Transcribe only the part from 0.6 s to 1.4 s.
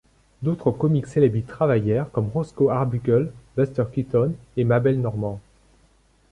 comiques célèbres